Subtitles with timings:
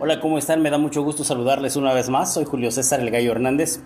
[0.00, 0.62] Hola, ¿cómo están?
[0.62, 2.32] Me da mucho gusto saludarles una vez más.
[2.32, 3.80] Soy Julio César El Gallo Hernández.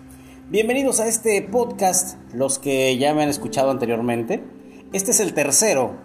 [0.47, 4.43] Bienvenidos a este podcast, los que ya me han escuchado anteriormente.
[4.93, 5.95] Este es el tercero,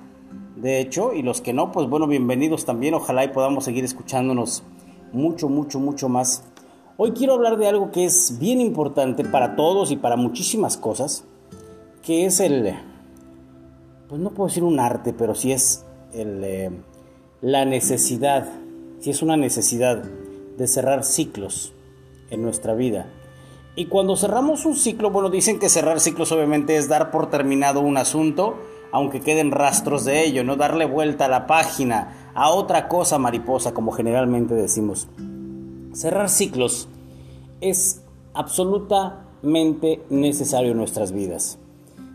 [0.57, 2.95] de hecho, y los que no, pues bueno, bienvenidos también.
[2.95, 4.63] Ojalá y podamos seguir escuchándonos
[5.13, 6.43] mucho, mucho, mucho más.
[6.97, 11.25] Hoy quiero hablar de algo que es bien importante para todos y para muchísimas cosas,
[12.03, 12.73] que es el,
[14.09, 15.85] pues no puedo decir un arte, pero sí es
[16.15, 16.71] el, eh,
[17.43, 18.49] la necesidad
[19.01, 20.03] si es una necesidad
[20.57, 21.73] de cerrar ciclos
[22.31, 23.07] en nuestra vida.
[23.77, 27.81] Y cuando cerramos un ciclo, bueno, dicen que cerrar ciclos obviamente es dar por terminado
[27.81, 28.57] un asunto,
[28.91, 33.73] aunque queden rastros de ello, no darle vuelta a la página, a otra cosa mariposa,
[33.73, 35.07] como generalmente decimos.
[35.93, 36.89] Cerrar ciclos
[37.61, 38.03] es
[38.35, 41.59] absolutamente necesario en nuestras vidas.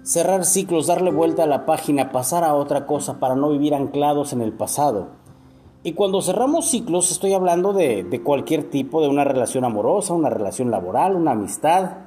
[0.03, 4.33] Cerrar ciclos, darle vuelta a la página, pasar a otra cosa para no vivir anclados
[4.33, 5.22] en el pasado
[5.85, 10.71] y cuando cerramos ciclos, estoy hablando de, cualquier tipo, de una relación amorosa, una relación
[10.71, 11.97] laboral, una amistad,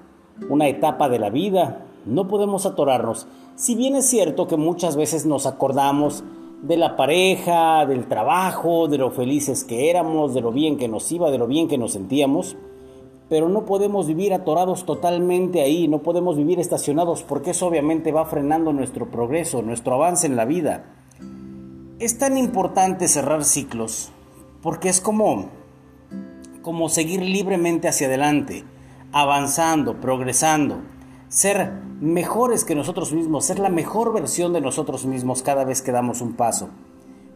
[0.48, 1.84] una etapa de la vida.
[2.06, 3.26] No podemos atorarnos.
[3.54, 6.24] Si bien es cierto que muchas veces nos acordamos
[6.62, 11.12] de la pareja, del trabajo, de lo felices que éramos, de lo bien que nos
[11.12, 12.56] iba, de lo bien que nos sentíamos,
[13.28, 18.24] pero no podemos vivir atorados totalmente ahí, no podemos vivir estacionados porque eso obviamente va
[18.24, 21.05] frenando nuestro progreso, nuestro avance en la vida.
[21.98, 24.10] Es tan importante cerrar ciclos
[24.60, 25.46] porque es como,
[26.60, 28.64] como seguir libremente hacia adelante,
[29.12, 30.80] avanzando, progresando,
[31.30, 35.90] ser mejores que nosotros mismos, ser la mejor versión de nosotros mismos cada vez que
[35.90, 36.68] damos un paso.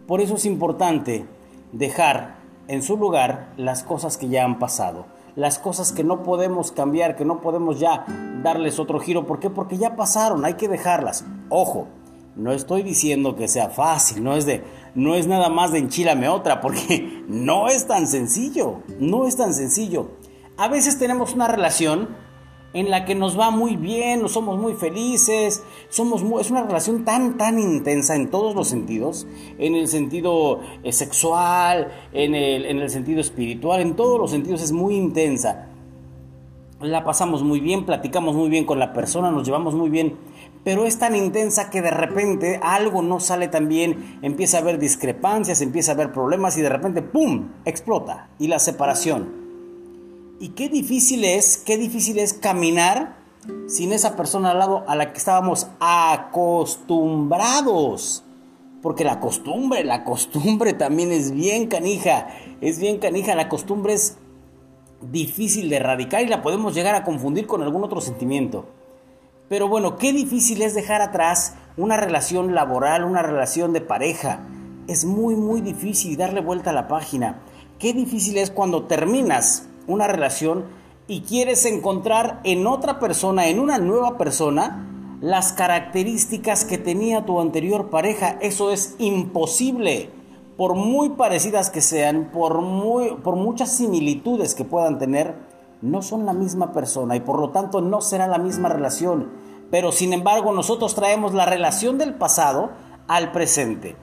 [0.06, 1.24] Por eso es importante
[1.72, 2.36] dejar
[2.68, 7.16] en su lugar las cosas que ya han pasado, las cosas que no podemos cambiar,
[7.16, 8.04] que no podemos ya
[8.42, 9.26] darles otro giro.
[9.26, 9.48] ¿Por qué?
[9.48, 11.24] Porque ya pasaron, hay que dejarlas.
[11.48, 11.86] Ojo,
[12.40, 16.28] no estoy diciendo que sea fácil, no es de no es nada más de enchilame
[16.28, 20.12] otra, porque no es tan sencillo, no es tan sencillo.
[20.56, 22.08] A veces tenemos una relación
[22.72, 27.04] en la que nos va muy bien, nos somos muy felices, somos es una relación
[27.04, 29.26] tan tan intensa en todos los sentidos,
[29.58, 34.62] en el sentido eh, sexual, en el, en el sentido espiritual, en todos los sentidos
[34.62, 35.66] es muy intensa.
[36.80, 40.16] La pasamos muy bien, platicamos muy bien con la persona, nos llevamos muy bien
[40.64, 44.78] pero es tan intensa que de repente algo no sale tan bien, empieza a haber
[44.78, 47.48] discrepancias, empieza a haber problemas y de repente ¡pum!
[47.64, 49.38] explota y la separación.
[50.38, 53.16] Y qué difícil es, qué difícil es caminar
[53.66, 58.24] sin esa persona al lado a la que estábamos acostumbrados.
[58.82, 62.28] Porque la costumbre, la costumbre también es bien canija,
[62.62, 64.16] es bien canija, la costumbre es
[65.02, 68.79] difícil de erradicar y la podemos llegar a confundir con algún otro sentimiento.
[69.50, 74.46] Pero bueno, qué difícil es dejar atrás una relación laboral, una relación de pareja.
[74.86, 77.40] Es muy, muy difícil darle vuelta a la página.
[77.80, 80.66] Qué difícil es cuando terminas una relación
[81.08, 87.40] y quieres encontrar en otra persona, en una nueva persona, las características que tenía tu
[87.40, 88.38] anterior pareja.
[88.40, 90.10] Eso es imposible.
[90.56, 95.34] Por muy parecidas que sean, por, muy, por muchas similitudes que puedan tener,
[95.82, 99.30] no son la misma persona y por lo tanto no será la misma relación.
[99.70, 102.70] Pero sin embargo nosotros traemos la relación del pasado
[103.08, 103.96] al presente.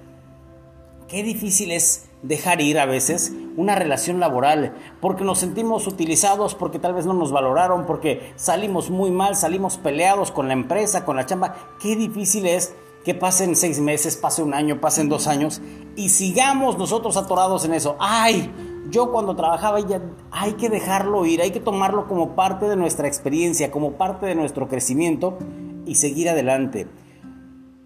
[1.08, 6.80] Qué difícil es dejar ir a veces una relación laboral porque nos sentimos utilizados, porque
[6.80, 11.16] tal vez no nos valoraron, porque salimos muy mal, salimos peleados con la empresa, con
[11.16, 11.56] la chamba.
[11.80, 12.74] Qué difícil es
[13.06, 15.62] que pasen seis meses, pase un año, pasen dos años
[15.96, 17.96] y sigamos nosotros atorados en eso.
[18.00, 18.52] ¡Ay!
[18.90, 23.08] Yo cuando trabajaba ya hay que dejarlo ir, hay que tomarlo como parte de nuestra
[23.08, 25.38] experiencia, como parte de nuestro crecimiento
[25.86, 26.88] y seguir adelante.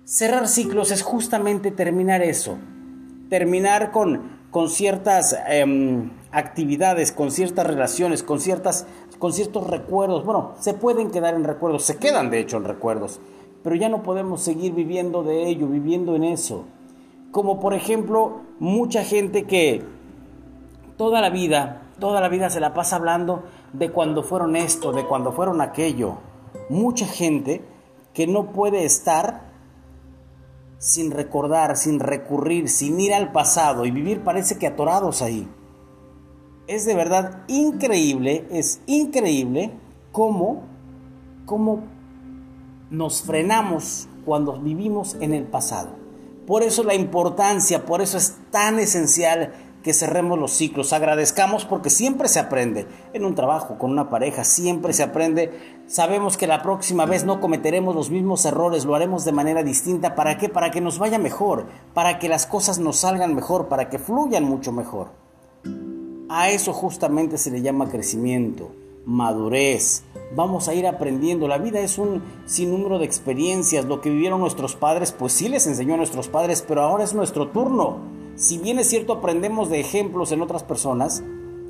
[0.04, 2.58] Cerrar ciclos es justamente terminar eso,
[3.30, 8.86] terminar con, con ciertas em, actividades, con ciertas relaciones, con, ciertas,
[9.20, 10.26] con ciertos recuerdos.
[10.26, 13.20] Bueno, se pueden quedar en recuerdos, se quedan de hecho en recuerdos,
[13.64, 16.66] pero ya no podemos seguir viviendo de ello, viviendo en eso.
[17.32, 19.82] Como por ejemplo, mucha gente que
[21.02, 25.08] toda la vida, toda la vida se la pasa hablando de cuando fueron esto, de
[25.08, 26.20] cuando fueron aquello.
[26.70, 27.66] Mucha gente
[28.14, 29.50] que no puede estar
[30.78, 35.50] sin recordar, sin recurrir, sin ir al pasado y vivir parece que atorados ahí.
[36.68, 39.72] Es de verdad increíble, es increíble
[40.12, 40.66] cómo,
[41.48, 41.82] cómo
[42.92, 45.96] nos frenamos cuando vivimos en el pasado.
[46.46, 49.52] Por eso la importancia, por eso es tan esencial
[49.84, 52.88] que cerremos los ciclos, agradezcamos porque siempre se aprende.
[53.14, 55.82] En un trabajo, con una pareja, siempre se aprende.
[55.88, 60.16] Sabemos que la próxima vez no cometeremos los mismos errores, lo haremos de manera distinta.
[60.16, 60.50] ¿Para qué?
[60.50, 64.44] Para que nos vaya mejor, para que las cosas nos salgan mejor, para que fluyan
[64.44, 65.10] mucho mejor.
[66.30, 68.72] A eso justamente se le llama crecimiento,
[69.06, 70.04] madurez.
[70.34, 71.50] Vamos a ir aprendiendo.
[71.50, 73.84] La vida es un sinnúmero de experiencias.
[73.84, 77.14] Lo que vivieron nuestros padres, pues sí les enseñó a nuestros padres, pero ahora es
[77.14, 78.21] nuestro turno.
[78.36, 81.24] Si bien es cierto, aprendemos de ejemplos en otras personas,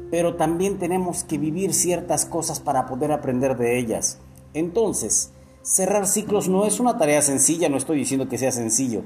[0.09, 4.19] pero también tenemos que vivir ciertas cosas para poder aprender de ellas.
[4.53, 5.31] Entonces,
[5.63, 9.03] cerrar ciclos no es una tarea sencilla, no estoy diciendo que sea sencillo,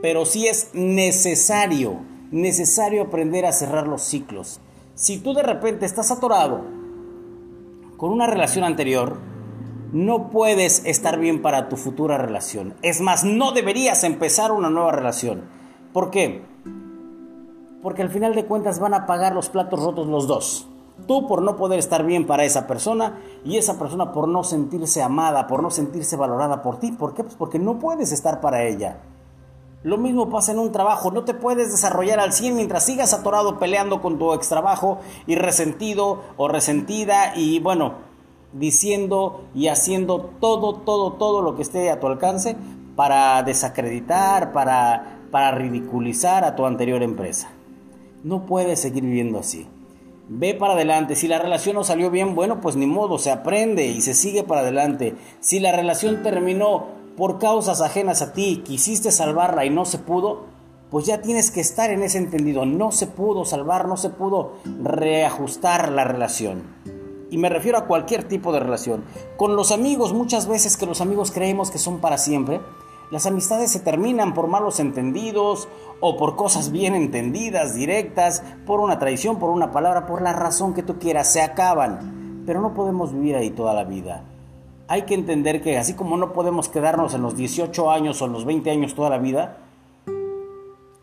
[0.00, 1.98] pero sí es necesario,
[2.30, 4.60] necesario aprender a cerrar los ciclos.
[4.94, 6.64] Si tú de repente estás atorado
[7.96, 9.18] con una relación anterior,
[9.92, 12.74] no puedes estar bien para tu futura relación.
[12.82, 15.44] Es más, no deberías empezar una nueva relación.
[15.92, 16.42] ¿Por qué?
[17.88, 20.66] Porque al final de cuentas van a pagar los platos rotos los dos.
[21.06, 25.02] Tú por no poder estar bien para esa persona y esa persona por no sentirse
[25.02, 26.92] amada, por no sentirse valorada por ti.
[26.92, 27.24] ¿Por qué?
[27.24, 28.98] Pues porque no puedes estar para ella.
[29.84, 33.58] Lo mismo pasa en un trabajo, no te puedes desarrollar al 100 mientras sigas atorado
[33.58, 37.94] peleando con tu ex trabajo y resentido o resentida y bueno,
[38.52, 42.54] diciendo y haciendo todo, todo, todo lo que esté a tu alcance
[42.96, 47.48] para desacreditar, para, para ridiculizar a tu anterior empresa.
[48.28, 49.66] No puedes seguir viviendo así.
[50.28, 51.16] Ve para adelante.
[51.16, 54.42] Si la relación no salió bien, bueno, pues ni modo, se aprende y se sigue
[54.42, 55.14] para adelante.
[55.40, 60.44] Si la relación terminó por causas ajenas a ti, quisiste salvarla y no se pudo,
[60.90, 62.66] pues ya tienes que estar en ese entendido.
[62.66, 66.64] No se pudo salvar, no se pudo reajustar la relación.
[67.30, 69.04] Y me refiero a cualquier tipo de relación.
[69.38, 72.60] Con los amigos, muchas veces que los amigos creemos que son para siempre,
[73.10, 75.68] las amistades se terminan por malos entendidos
[76.00, 80.74] o por cosas bien entendidas, directas, por una traición, por una palabra, por la razón
[80.74, 82.42] que tú quieras, se acaban.
[82.44, 84.24] Pero no podemos vivir ahí toda la vida.
[84.88, 88.32] Hay que entender que así como no podemos quedarnos en los 18 años o en
[88.32, 89.58] los 20 años toda la vida,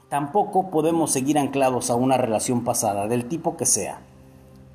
[0.09, 3.99] tampoco podemos seguir anclados a una relación pasada, del tipo que sea.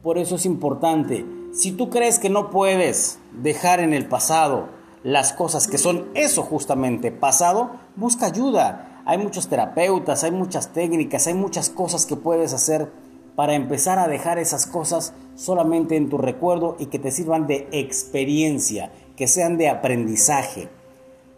[0.03, 5.33] Por eso es importante, si tú crees que no puedes dejar en el pasado, las
[5.33, 9.03] cosas que son eso justamente, pasado, busca ayuda.
[9.07, 12.93] Hay muchos terapeutas, hay muchas técnicas, hay muchas cosas que puedes hacer
[13.35, 17.69] para empezar a dejar esas cosas solamente en tu recuerdo y que te sirvan de
[17.73, 20.69] experiencia, que sean de aprendizaje.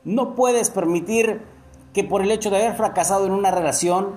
[0.05, 1.43] No puedes permitir
[1.93, 4.17] que por el hecho de haber fracasado en una relación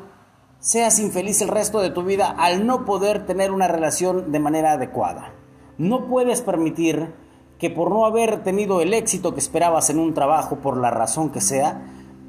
[0.60, 4.72] seas infeliz el resto de tu vida al no poder tener una relación de manera
[4.72, 5.34] adecuada.
[5.78, 7.14] No puedes permitir
[7.58, 11.30] que por no haber tenido el éxito que esperabas en un trabajo por la razón
[11.30, 11.82] que sea,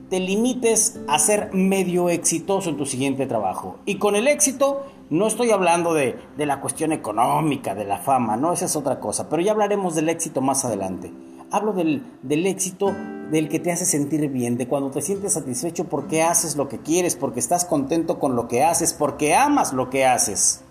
[0.08, 3.78] te limites a ser medio exitoso en tu siguiente trabajo.
[3.86, 8.52] Y con el éxito no estoy hablando de, la cuestión económica, de la fama, no,
[8.52, 11.12] esa es otra cosa, pero ya hablaremos del éxito más adelante.
[11.50, 12.94] Hablo del, del éxito
[13.30, 16.78] del que te hace sentir bien, de cuando te sientes satisfecho porque haces lo que
[16.78, 20.62] quieres, porque estás contento con lo que haces, porque amas lo que haces.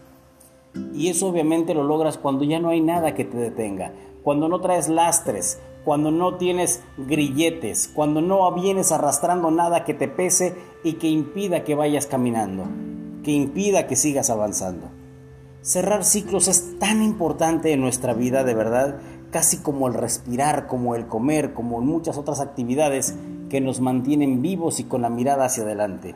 [0.94, 3.94] Y eso obviamente lo logras cuando ya no hay nada que te detenga
[4.26, 10.08] cuando no traes lastres, cuando no tienes grilletes, cuando no vienes arrastrando nada que te
[10.08, 12.64] pese y que impida que vayas caminando,
[13.24, 14.88] que impida que sigas avanzando.
[15.62, 18.98] Cerrar ciclos es tan importante en nuestra vida, de verdad,
[19.30, 23.16] casi como el respirar, como el comer, como muchas otras actividades
[23.52, 26.16] que nos mantienen vivos y con la mirada hacia adelante.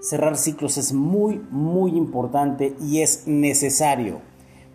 [0.00, 4.22] Cerrar ciclos es muy, muy importante y es necesario.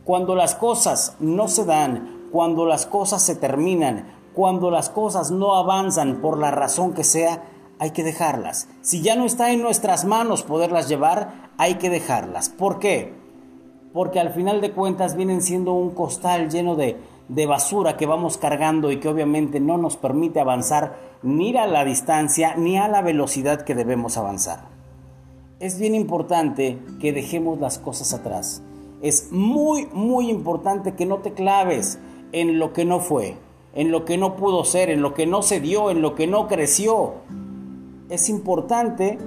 [0.03, 5.55] Cuando las cosas no se dan, cuando las cosas se terminan, cuando las cosas no
[5.55, 7.41] avanzan por la razón que sea,
[7.79, 8.69] hay que dejarlas.
[8.81, 12.49] Si ya no está en nuestras manos poderlas llevar, hay que dejarlas.
[12.49, 13.15] ¿Por qué?
[13.91, 16.99] Porque al final de cuentas vienen siendo un costal lleno de,
[17.47, 22.53] basura que vamos cargando y que obviamente no nos permite avanzar ni a la distancia
[22.55, 24.59] ni a la velocidad que debemos avanzar.
[25.59, 28.61] Es bien importante que dejemos las cosas atrás.
[29.01, 31.97] Es muy, muy importante que no te claves
[32.31, 33.37] en lo que no fue,
[33.73, 36.27] en lo que no pudo ser, en lo que no se dio, en lo que
[36.27, 37.15] no creció.
[38.09, 39.17] Es importante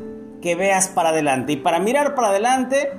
[0.40, 1.52] que veas para adelante.
[1.52, 2.90] Y para mirar para adelante,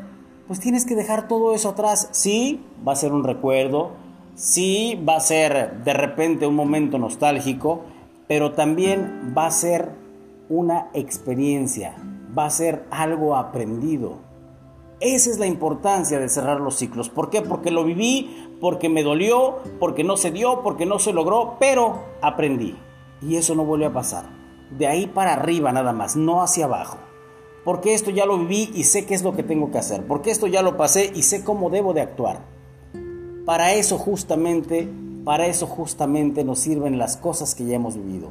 [0.47, 2.09] pues tienes que dejar todo eso atrás.
[2.11, 3.91] Sí, va a ser un recuerdo,
[4.35, 7.81] sí, va a ser de repente un momento nostálgico,
[8.27, 9.89] pero también va a ser
[10.49, 11.95] una experiencia,
[12.37, 14.17] va a ser algo aprendido.
[14.99, 17.09] Esa es la importancia de cerrar los ciclos.
[17.09, 17.41] ¿Por qué?
[17.41, 18.29] Porque lo viví,
[18.61, 22.77] porque me dolió, porque no se dio, porque no se logró, pero aprendí.
[23.21, 24.25] Y eso no vuelve a pasar.
[24.77, 26.99] De ahí para arriba nada más, no hacia abajo.
[27.65, 30.05] Porque esto ya lo viví y sé qué es lo que tengo que hacer.
[30.05, 32.39] Porque esto ya lo pasé y sé cómo debo de actuar.
[33.45, 34.87] Para eso justamente,
[35.25, 38.29] para eso justamente nos sirven las cosas que ya hemos vivido.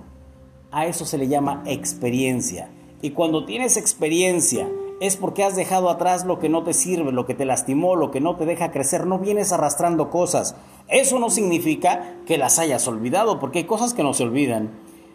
[0.71, 2.71] A eso se le llama experiencia.
[3.03, 4.69] Y cuando tienes experiencia
[5.00, 8.11] es porque has dejado atrás lo que no te sirve, lo que te lastimó, lo
[8.11, 9.07] que no te deja crecer.
[9.07, 10.54] No vienes arrastrando cosas.
[10.88, 14.71] Eso no significa que las hayas olvidado, porque hay cosas que no se olvidan.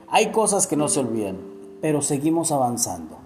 [0.09, 1.37] Hay cosas que no se olvidan,
[1.81, 3.17] pero seguimos avanzando.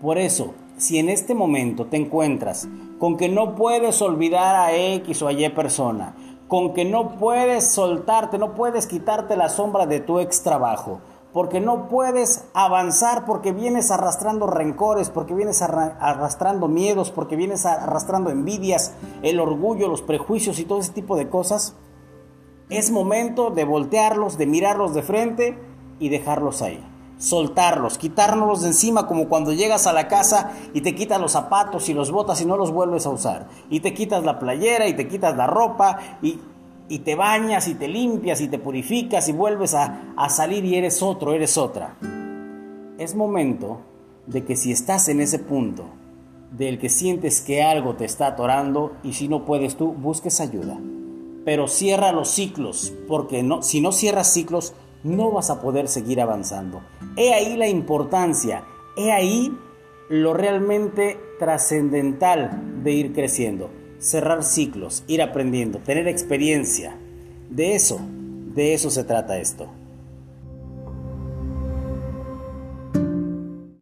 [0.00, 2.68] Por eso, si en este momento te encuentras
[3.00, 6.14] con que no puedes olvidar a X o a Y persona,
[6.46, 11.00] con que no puedes soltarte, no puedes quitarte la sombra de tu ex trabajo,
[11.36, 18.30] porque no puedes avanzar, porque vienes arrastrando rencores, porque vienes arrastrando miedos, porque vienes arrastrando
[18.30, 21.76] envidias, el orgullo, los prejuicios y todo ese tipo de cosas,
[22.70, 25.58] es momento de voltearlos, de mirarlos de frente
[25.98, 26.82] y dejarlos ahí.
[27.18, 31.90] Soltarlos, quitárnoslos de encima como cuando llegas a la casa y te quitas los zapatos
[31.90, 33.48] y los botas y no los vuelves a usar.
[33.68, 36.40] Y te quitas la playera y te quitas la ropa y
[36.88, 41.02] y te bañas y te limpias y te purificas y vuelves a, salir y eres
[41.02, 41.96] otro, eres otra.
[42.98, 43.80] Es momento
[44.26, 45.84] de que si estás en ese punto
[46.50, 50.78] del que sientes que algo te está atorando y si no puedes tú, busques ayuda.
[51.44, 56.20] Pero cierra los ciclos, porque no, si no cierras ciclos, no vas a poder seguir
[56.20, 56.82] avanzando.
[57.16, 58.64] He ahí la importancia,
[58.96, 59.56] he ahí
[60.08, 66.96] lo realmente trascendental de ir creciendo cerrar ciclos, ir aprendiendo, tener experiencia.
[67.50, 68.00] De eso,
[68.54, 69.68] de eso se trata esto.